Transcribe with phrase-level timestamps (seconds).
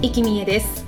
[0.00, 0.86] 生きみえです。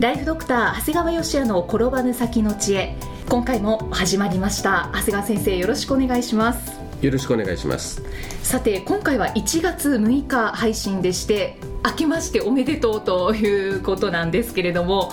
[0.00, 2.96] ライフドクター長谷川芳也の転ばぬ先の知恵。
[3.28, 4.90] 今回も始まりました。
[4.94, 6.72] 長谷川先生よろしくお願いします。
[7.00, 8.02] よろしくお願いします。
[8.42, 15.12] さて今回は1月6日配信でして明けましておめでとうということなんですけれども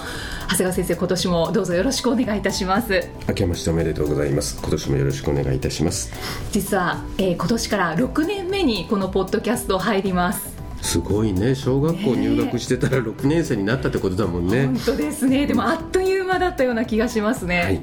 [0.49, 3.07] 長谷川先生今年もどうぞよろしくお願いいたします。
[3.27, 4.57] 明けましておめでとうございます。
[4.59, 6.11] 今年もよろしくお願いいたします。
[6.51, 10.54] 実は、えー今年から6年目にこのポッドキャスト入ります
[10.85, 11.55] すごいね。
[11.55, 14.67] 小学校入学してたら6年生になったってことだもんね。
[14.67, 15.47] 本当ですね。
[15.47, 17.81] でもあっという間だったような気がしますね、はい。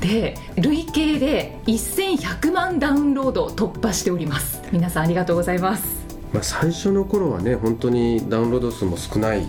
[0.00, 4.62] で累計で1100万ダウンロード突破しております。
[4.70, 6.04] 皆さんありがとうございます。
[6.32, 9.46] まあ、最初の頃はね本当にダウンロード数も少ない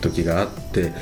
[0.00, 0.92] 時があって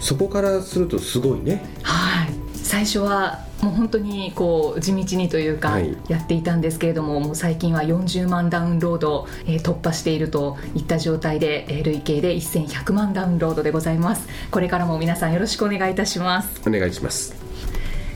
[0.00, 1.64] そこからするとすごいね。
[1.82, 5.96] はい最初はもう本当にこう地道にというかはい。
[6.08, 14.26] やっていたんですけれども、もう最近は40万ダウンロード、えー突破しているといった状態で、えー累計で1100万ダウンロードでございます。
[14.50, 16.60] これからも皆さんよろしくお願いいたします。
[16.66, 17.34] お願いします。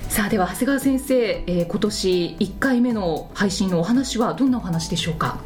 [0.08, 5.38] さあでは長谷川先生、えー今年1回目の配信のお話はどんなお話でしょうか？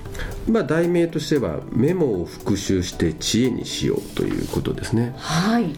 [0.49, 5.15] まあ題名としてはメモを復習して知恵にしようということですね。
[5.19, 5.75] はい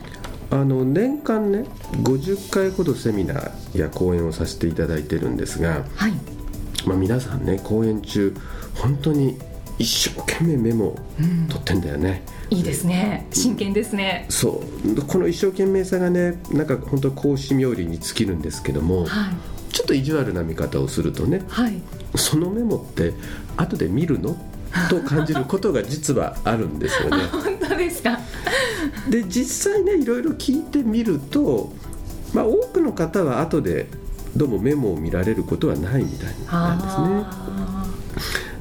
[0.50, 1.64] あの年間ね
[2.02, 6.12] 50回ほどセミナーや講演をさせていただいてるんですがはい。
[6.86, 8.34] まあ、皆さんね講演中
[8.74, 9.38] 本当に
[9.78, 11.48] 一生懸命メモをうん。
[11.48, 13.26] 取ってんだよね、いいですね。
[13.30, 14.24] 真剣ですね。
[14.30, 15.02] そう。
[15.02, 19.34] この一生懸命さがねなんか本当講師冥利に尽きるんですけどもはい。
[19.72, 21.80] ちょっと意地悪な見方をするとねはい。
[22.14, 23.12] そのメモって
[23.58, 24.36] 後で見るの？
[24.88, 27.16] と感じることが実はあるんですよね。
[27.32, 28.18] 本当ですか？
[29.10, 31.72] で実際ねいろいろ聞いてみると、
[32.32, 33.88] まあ、多くの方は後で
[34.36, 37.06] どうもメモを見られることはないみたいなんですね。
[37.24, 37.86] あ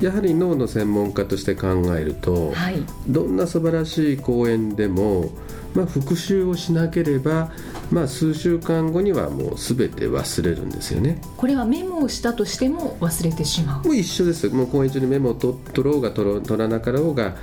[0.02, 1.68] やはり脳の専門家として考
[1.98, 2.84] えると、ーはい。
[3.08, 5.30] どんな素晴らしい講演でも、
[5.74, 7.52] まあ、復習をしなければ、
[7.92, 11.22] まあ、数週間後にはもう全て忘れるんですよね。
[11.38, 13.88] これはメモをしたとしても忘れてしまう。
[13.88, 14.50] もう一緒です。
[14.50, 17.36] もう講演中にメモを取取ろうが取らなかろうが、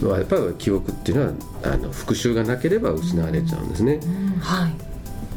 [0.00, 1.32] まあやっぱり記憶っていうのは
[1.64, 4.72] あの復習がなければ失われちゃうんですね、うんはい。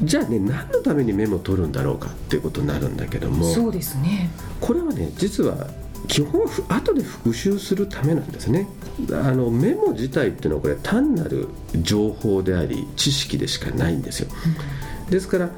[0.04, 4.30] じゃあね何のためにメモを取るんだろうかっていうことになるんだけどもそうですね。
[4.60, 5.68] これはね実は
[6.08, 8.68] 基本後で復習するためなんですね。
[9.12, 11.48] あのメモ自体っていうのはこれ単なる
[11.82, 14.30] 情報であり知識でしかないんですよ、
[15.10, 15.50] ですから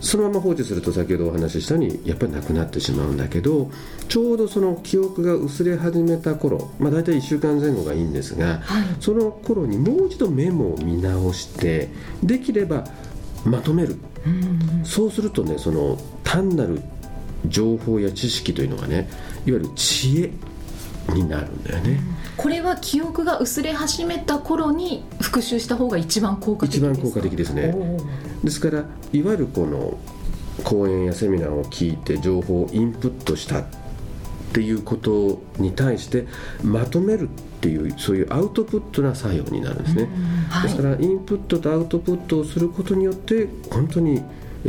[0.00, 3.70] そのまま放置すると先ほどお話ししたようにやっぱりなくなってしまうんだけど
[4.08, 8.86] ちょうどその記憶が薄れ始めた頃、まあ、大体1週間前後がいいんですがはい。
[9.00, 11.88] その頃にもう一度メモを見直して
[12.22, 12.84] できれば
[13.44, 13.96] まとめる。
[14.26, 14.84] うん。
[14.84, 16.82] そうするとねその単なる
[17.46, 19.08] 情報や知識というのがね
[19.46, 20.32] いわゆる知恵
[21.14, 22.00] になるんだよね、
[22.36, 27.00] これは記憶が薄れ始めた頃に復習した方が一番効果的一ですか？
[27.00, 27.74] 番効果的ですね。
[28.42, 29.98] ですからいわゆるこの
[30.64, 33.64] 講演やセミナーを聞いて情報をインプットしたっ
[34.52, 36.26] ていうことに対して
[36.64, 40.10] まとめるっていうそういうアウトプットな作用になるんですね、うん。
[40.48, 40.62] はい。
[40.64, 44.22] ですからインプットとアウトプットをすることによって本当に、
[44.64, 44.68] え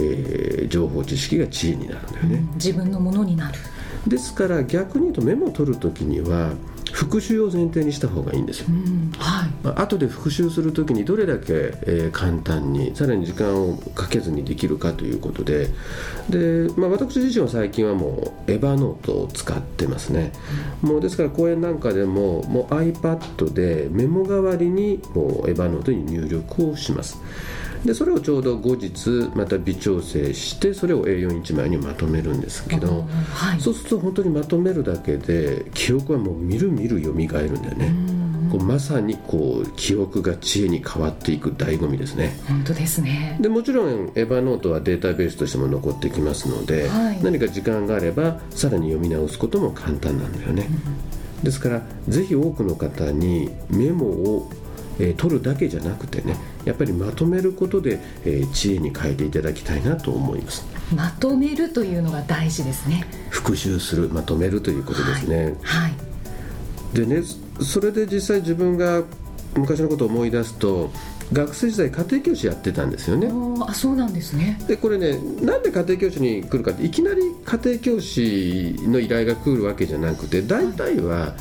[0.66, 2.54] ー情報知識が知恵になるんだよね、うん。
[2.56, 3.58] 自分のものになる
[4.08, 6.52] ですから逆に言うとメモを取るときには
[6.92, 8.68] 復習を前提にした方がいいんですよ。
[8.70, 9.50] うんはい。
[9.64, 15.70] まあ後で復習するときにどれだけ、えー簡単にさらに時間をかけずにできるかということで。
[16.30, 20.32] で、まあ、私自身は最近はもうエヴァノートを使ってますね、
[20.82, 27.20] もうですから講演なんかでももう iPad でメモ代わりにもうエヴァノートに入力をします
[27.86, 33.62] でそれをちょうど後日また微調整してそれを A41 枚にまとめるんですけど、はい。
[33.62, 37.94] そうすると本当にまとめるだけで記憶はもうみるみる蘇るんだよね、
[38.52, 42.38] こうまさにこう記憶が知恵に変わっていく醍醐味ですね。
[42.48, 43.38] 本当ですね。
[43.40, 47.24] でもちろんエヴァノートはデータベースとしても残ってきますので、はい。
[47.24, 50.68] 何か時間があればさらに読み直すことも簡単なんだよね、
[51.44, 54.52] ですからぜひ多くの方にメモを、
[55.00, 56.36] えー取るだけじゃなくてね
[56.68, 60.66] やっぱりまとめることで、えー、知恵に変えていただきたいなと思います。
[60.94, 63.06] まとめるというのが大事ですね。
[63.30, 65.88] 復習するまとめるということですね、はい、は
[66.94, 67.24] い、でね
[67.62, 69.04] それで実際自分が
[69.56, 70.92] 昔のことを思い出すと
[71.32, 73.30] 学生時代家庭教師やってたんですよね。
[73.66, 74.60] あそうなんですね。
[74.68, 81.34] でこれねなんで家庭教師に来るかっていきなり家庭教師の依頼が来るわけじゃなくて大体は、はい。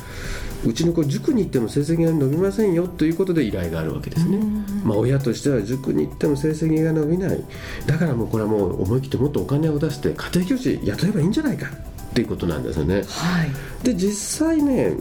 [0.65, 4.39] うちの子塾に行っても成績が伸びませんよということで依頼があるわけですね、
[4.87, 7.43] まあ、親としては塾に行っても成績が伸びない。
[7.85, 14.93] だからもうこれはもう思い切ってもっとお金を出して家庭教師雇えばいいんじゃないかっていうことなんですよね、はい、で実際ね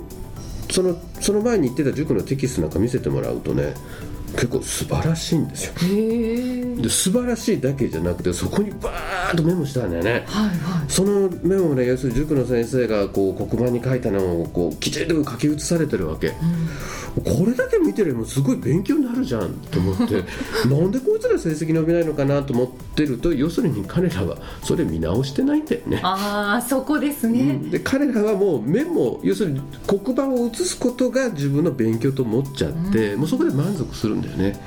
[0.71, 3.75] そのその前に行ってた塾のテキストなんか見せてもらうとね
[4.37, 5.73] 結構素晴らしいんですよ。
[6.83, 20.25] で素晴らしいだけじゃなくてそこにバーッとメモしたんだよね、はいはい、そのメモもね要するに塾の先生がこう黒板に書いたのをこうきちんと書き写されてるわけ、うん、これだけ見てればすごい勉強になるじゃんと思って
[20.69, 26.00] なんでこいつら成績伸びないのかなと思ってると要するに彼らはそれ見直してないんだよね。
[26.03, 34.58] ああそこですね、うん、で彼らはもうメモ要するに黒板を写すことが自分の勉強と思っちゃって、うん、もうそこで満足するんだよね。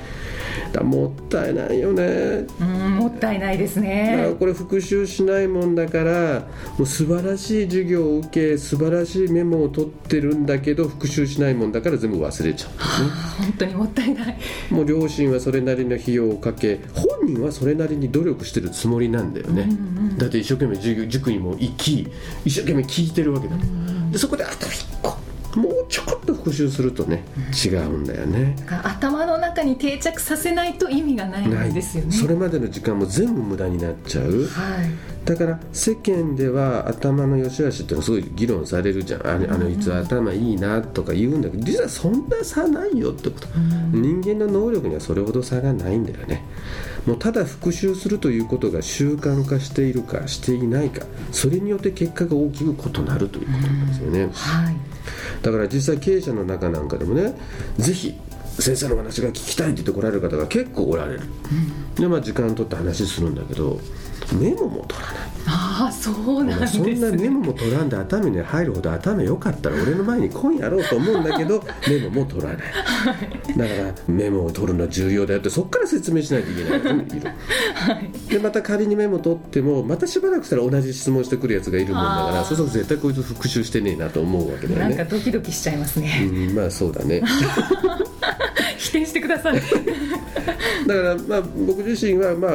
[0.72, 2.46] だもったいないよね。
[2.60, 4.34] うんもったいないですね。
[4.38, 6.46] これ復習しないもんだから
[6.76, 12.76] もう素晴らしい授業を受け素晴らしいメモを取ってるんだけど復習しないもんだから全部忘れちゃう、ね、
[13.38, 14.38] 本当にもったいない。
[14.70, 19.72] もう両親はそれなりの費用をかけ本人はそれなりに努力してるつもりなんだよね、うんう
[20.12, 22.08] ん、だって一生懸命塾塾にも行き
[22.44, 25.18] 一生懸命聞いてるわけだ、うん、でそこであと一個
[25.58, 27.24] もうちょこっと復習するとね、
[27.64, 28.54] 違うんだよね。
[28.84, 29.19] 頭の
[29.60, 32.12] 中に定着させないと意味がないんですよね。
[32.12, 34.90] それまでの時間も全部無駄になっちゃう、はい、
[35.24, 39.26] だから世間では頭の良し悪しってのはすごい議論されるじゃん。
[39.26, 43.46] あのあのいつ頭いいなとか言うんだけど実はそんな差ないよってこと、
[43.92, 46.44] 人間の能力にはそれほど差がないんだよね。
[47.06, 51.06] もうただ復習するということが習慣化しているかしていないか。
[51.32, 54.76] それによって結果が大きく異なるということなんですよね、はい、
[55.42, 57.34] だから実際経営者の中なんかでもね
[57.78, 58.18] ぜひ
[58.60, 63.78] 先生の話が聞きたいって言って来られる方が結構おられる、うん、でまあ時間取って話するんだけど
[64.34, 65.30] メモも取らない。
[65.46, 73.16] ああそうなんです、ね、そんなメモも取らんで頭に入るほど頭良かったら俺の前に今やろうと思うんだけど メモも取らない、は
[73.48, 84.94] い、だからメモを取るのは重要だよってそこから説明しないといけないはい、でまた仮にメモ取ってもまたしばらくしたら同じ質問してくるやつがいるもんだからそうすると絶対こいつ復習してねえなと思うわけだよね。
[84.96, 86.28] なんかドキドキしちゃいますね。
[86.30, 87.22] うんまあそうだね
[88.80, 89.60] 否定してください。
[90.86, 92.52] だからまあ僕自身はまあ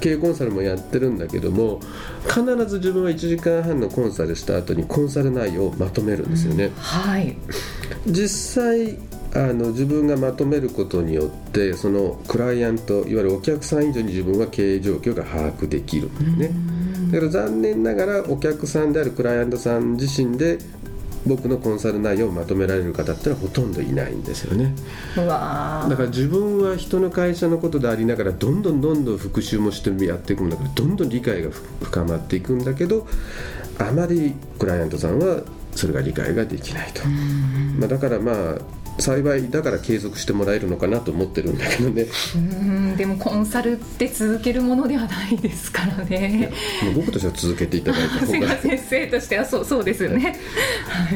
[0.00, 1.80] 経営コンサルもやってるんだけども
[2.24, 7.36] 必ず自分は1時間半のコンサルした後にコンサル内容をまとめるんですよね、うん、はい。
[8.08, 8.98] 実際
[9.34, 16.54] あの自分がまとめることによってそのクライアントいわゆるお客さん以上に自分は経営状況が把握できるんでね、
[17.12, 20.58] だから残念ながらお客さんであるクライアントさん自身で
[21.26, 24.74] 僕のコンサル内容をまとめられる方ってのはほとんどいないんですよね。
[25.16, 31.50] だから自分は人の会社のことでありながらどんどんどんどん復習もしてやっていくんだけどどんどん理解が
[31.82, 33.06] 深まっていくんだけど
[33.78, 35.42] あまりクライアントさんは
[35.74, 37.06] それが理解ができないと、
[37.78, 38.58] まあ、だからまあ
[38.98, 42.06] 幸いだから継続してもらえるのかなと思ってるんだけどね。
[42.36, 46.52] うんでもコンサルって続けるものではないですからね。
[46.84, 48.56] もう僕としては続けていただいた方が。
[48.58, 50.36] 先生としてはそうそうですよね、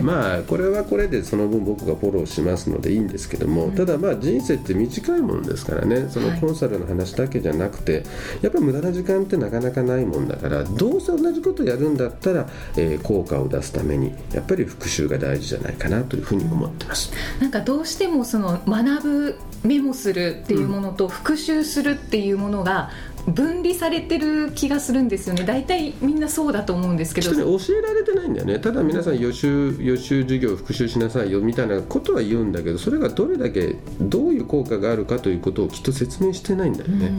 [0.02, 8.04] まあこれはこれでその分僕がフォローしますのでいいんですけども、うん、ただまあ人生って短いもんですからねそのコンサルの話だけじゃなくて、はい、
[8.42, 17.12] やっぱり無駄な時間ってなかなかないもんだからどうせ同じことやるんだったら、えー、効果を出すためにやっぱり復習が大事じゃないかなというふうに思ってます。
[17.40, 22.90] なんかどうしてもその学ぶメモするっていうものと復習するっていうものが
[23.26, 25.44] 分離されてる気がするんですよね。
[25.44, 27.30] 大体みんなそうだと思うんですけど。
[27.30, 28.58] 教えられてないんだよね。
[28.58, 37.12] ただ皆さん予習予習授業復習しなさいよみたいなことは言うんだけどそれがどれだけどういう効果があるかということをきっと説明してないんだよね。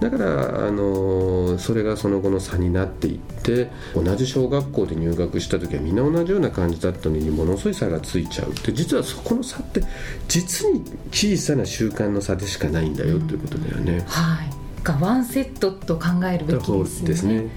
[0.00, 9.82] だからあのそれがその後の差になっていって同じ小学校で入学した時はみんな同じような感じだったのにものすごい差がついちゃうって実はそこの差って
[10.28, 14.04] 実に小さな習慣の差でしかないんだよということだよね。
[14.06, 14.50] はい。
[14.82, 17.08] がワンセットと考えるべきですね。
[17.08, 17.48] ですね。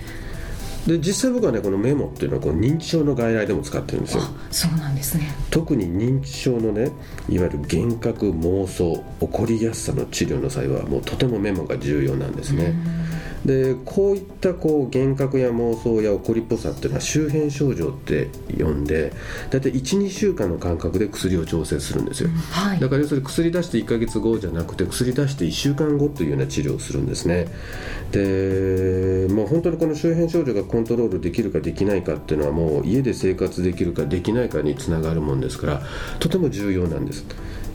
[0.88, 4.24] で実際僕はねこのメモっていうのはこう認知症の外来でも使ってるんですよ。
[4.50, 5.28] そうなんですね。
[5.52, 6.92] 特に認知症のね
[7.30, 12.74] いわゆる幻覚妄想起こりやすさの治療の際はもうとてもメモが重要なんですね
[13.48, 18.28] でこういったこう幻覚や妄想や怒りっぽさっていうのは周辺症状って
[18.60, 19.14] 呼んで
[19.50, 27.48] 大体12週間の間隔で薬を調整するんですよ、はい、だから要するに薬出して1ヶ月後じゃなくて薬出して1週間後というような治療をするんですね。
[28.12, 35.82] でもう本当にこの周辺症状がコントロールできるかできないかっていうのはもう家で生活できるかできないかにつながるもんですから
[36.20, 37.26] とても重要なんです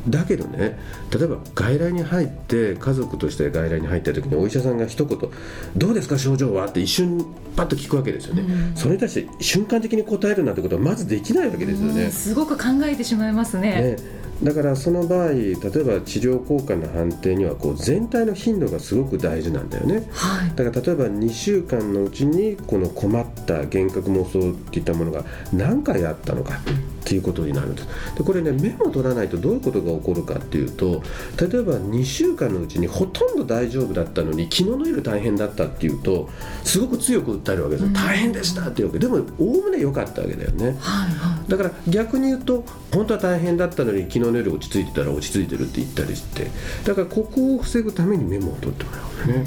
[0.08, 0.78] だけどね
[1.12, 5.18] 例えば外来に入って家族として外来に入った時にお医者さんが一言
[5.76, 7.24] 「どうですか症状は?」って一瞬
[7.56, 13.96] パッと聞くわけですよね、うん、それに対して瞬間的に答えるなんてことはまずできないわけですよね、すごく考えてしまいますね。
[13.96, 26.54] ねだからその場合例えば治療効果の判定にはこう全体の頻度がすごく大事なんだよね、はい、だから例えば2週間のうちにこの困った幻覚妄想っていったものが何回あったのか
[27.02, 27.88] っていうことになるんです。
[28.16, 31.02] でこれねメモ取らないとどういうことが起こるかっていうと
[31.38, 36.30] 例えば2週間のうちにほとんど大丈夫だったのに昨日の夜大変だったっていうと
[36.64, 38.98] すごく強く訴えるわけです、うん、大変でしたっていうわけ。
[39.00, 46.46] でもおおむね良かったわけだよね、はいはい、だから逆に言うと本当は大変だったのに昨日の夜落ち着いてたら落ち着いてるって言ったりして
[46.84, 49.28] だからここを防ぐためにメモを取ってもらう。
[49.28, 49.44] ね、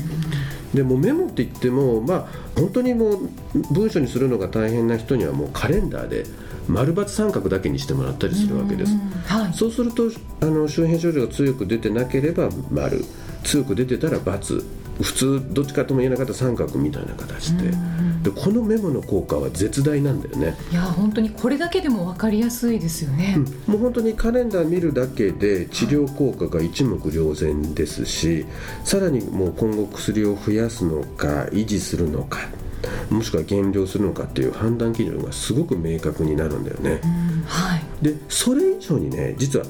[0.74, 3.29] でもメモって言ってもまあ本当にもう
[3.71, 6.25] 文章にするのが大変な人にはもうカレンダーで
[6.67, 8.95] 丸×三角だけにしてもらったりするわけです、
[9.27, 10.09] はい、そうすると
[10.41, 13.03] あの周辺症状が強く出てなければ丸。
[13.45, 14.65] 強く出てたら×
[15.01, 17.71] 普通どっちかとも言えなかった三角みたいな形で,、
[18.25, 20.58] でこのメモの効果は絶大なんだよね。
[20.72, 28.46] いや本当にこれだけでも分かりやすいですよね、うん、もう本当にカレンダー見るだけで治療効果が一目瞭然ですし
[28.84, 32.39] さらにもう今後薬を増やすのか維持するのか
[33.10, 37.01] もしくは減量するのかっていう判断基準がすごく明確になるんだよね、
[37.46, 39.65] はい、でそれ以上にね実は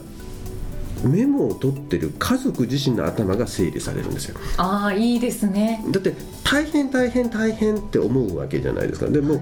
[1.05, 4.37] メモを取ってる家族自身の頭が整理されるんですよ。
[4.57, 5.83] ああいいですね。
[5.89, 9.07] だって大変大変大変って思うわけじゃないですか。
[9.07, 9.41] でも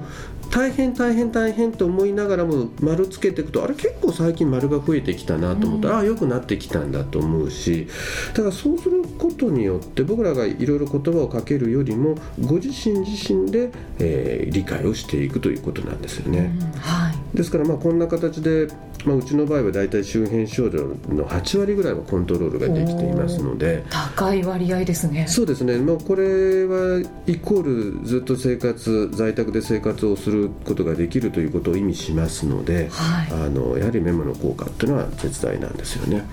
[0.49, 5.87] 大変大変大変と思いながらも丸つけていくとあれ結構最近丸が増えてきたなと思った。
[5.89, 7.87] ら、うん、ああ良くなってきたんだと思うし。
[8.33, 16.51] だからそうすることによって僕らがいろいろ言葉をかけるよりもご自身自身で、えー、理解をしていくということなんですよね。
[16.59, 17.02] うん、はい、
[17.33, 18.67] ですからまあこんな形で
[19.05, 23.83] まあ、うちの場合は大体周辺症状の8割ぐらいはコントロールができていますので。
[23.89, 25.25] 高い割合ですね。
[25.27, 36.25] そうですね、まあ、これはイコールずっと生活在宅で生活をすることができるということを意味しますので、はい、あのやはりメモの効果っていうのは絶大なんですよね。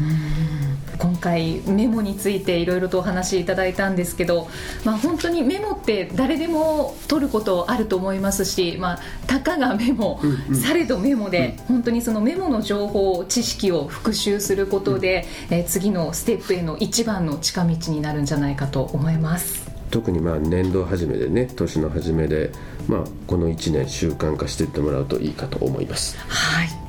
[1.01, 4.49] 今回メモについていろいろとお話しいただいたんですけど、
[4.85, 19.71] まあ、本当にメモって誰でも取ることあると思いますし、まあ、たかがメモ、うんうん、されどメモで、本当にそのメモの情報知識を復習することで、うん、え次のステップへの一番の近道になるんじゃないかと思います。
[19.91, 22.53] 特にまあ年度初めでね年の初めで、
[22.87, 26.17] まあ、この1年習慣化していってもらうといいかと思います。
[26.29, 26.80] はい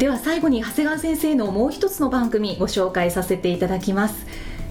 [0.00, 4.24] では最後に長谷川先生のもう一つの番組ご紹介させていただきます。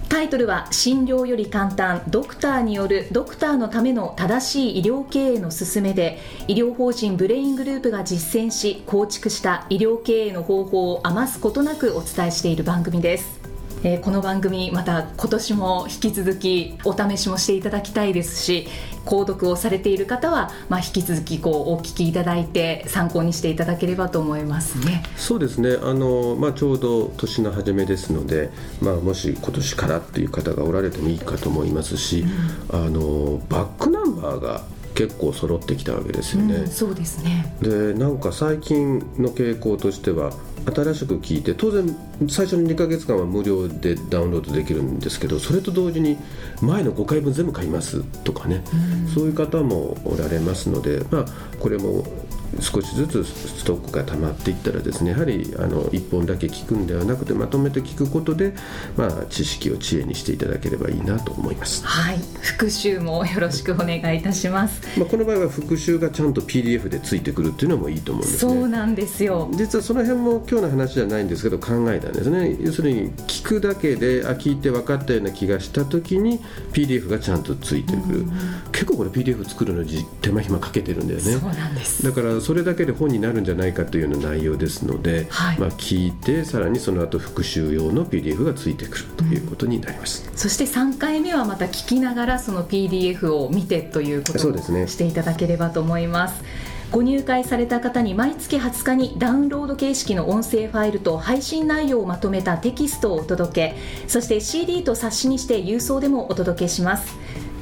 [0.10, 6.18] タイトルは診療より簡単ドクターによるドクターのための正しい医療経営の勧めで
[6.48, 13.49] 医療法人ブレイングループが実践し構築した医療経営の方法を余すことなくお伝えしている番組です。
[13.82, 18.68] えー、この番組また今年も引き続きお試しもしていただきたいですし
[19.06, 25.04] 購読をされている方は、まあ、引き続きこうお聞きいただいて参考にしていただければと思いますね。
[25.16, 28.50] そうですねあの、まあ、ちょうど年の初めですので、
[28.82, 32.26] まあ、もし今年からっていう方がおられてもいいかと思いますし、
[32.72, 36.56] うん、あのバックナンバーが結構揃ってきたわけですよね。
[36.56, 40.34] うん、そうですねでなんか最近の傾向としては
[40.72, 41.96] 新しく聞いて当然
[42.28, 46.18] 最初の2か月間は無料でダウンロードできるんですけどそれと同時に
[46.62, 48.64] 前の5回分全部買いますとかね、
[49.06, 51.26] うん、そういう方もおられますので、まあ、
[51.60, 52.04] これも
[52.60, 58.54] 少しずつストックが溜まっていったらですねやはりあの1本だけ聞くんではなくてまとめて聞くことで、
[58.98, 61.86] まあ、知識を知恵にしていただければいいなと思います。
[61.86, 62.20] はい。
[62.42, 68.54] 復習もよろしくお願いいたします、まあ、この場合は復習がちゃんと PDF でついてくるっていうのもいいと思うんですね。
[68.54, 69.50] そうなんですよ。
[69.54, 72.58] 実はその辺も今日の話じゃないんですけど考えたんですね。
[72.62, 76.40] 要するに聞くだけであ聞いて分かったような気がした時に
[76.74, 78.26] PDF がちゃんとついてくる。
[78.72, 81.34] 結構これ PDF 作るのに手間暇かけてるんだよね。
[81.34, 82.04] そうなんです。
[82.04, 96.44] だからそれだけで本になるんじゃないかというような内容ですので、はい、まあ、聞いてさらにその後復習用の PDF がついてくるということになります、うん、そして3回目はまた聞きながらその PDF を見てということをしていただければと思います。
[96.92, 103.76] ご入会された方に毎月20日にダウンロード形式の音声ファイルと配信内容をまとめたテキストをお届け。
[104.08, 107.16] そして CD と冊子にして郵送でもお届けします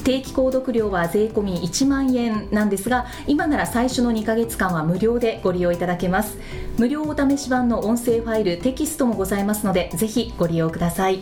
[0.07, 6.37] 定期購読料は税込み1万円なんですが今なら最初の2ヶ月間は無料でご利用いただけます。
[6.77, 11.21] 無料お試し版の音声ファイルテキストもございますのでぜひご利用ください。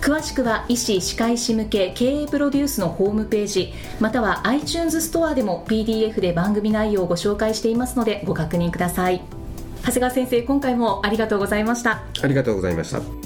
[0.00, 9.22] 詳しくは医師・歯科医師向け経営プロデュースのホームページまたは iTunes ストアでも PDF で番組内容をご紹介していますのでご確認ください。
[9.82, 12.02] 長谷川先生今回もありがとうございました。
[12.20, 13.25] ありがとうございました。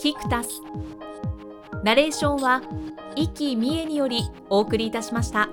[0.00, 0.62] キクタス
[1.84, 2.62] ナレーションは
[3.16, 5.50] 生きみえによりお送りいたしました。